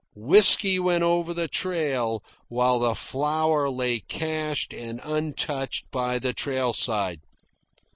[0.15, 6.73] Whisky went over the trail, while the flour lay cached and untouched by the trail
[6.73, 7.19] side.